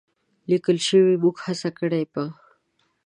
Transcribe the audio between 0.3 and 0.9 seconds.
لیکل